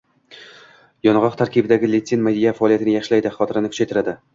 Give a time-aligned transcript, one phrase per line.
[1.09, 4.23] Yong'oq tarkibidagi litsin miya faoliyatini yaxshilaydi, xotirani kuchaytiradi.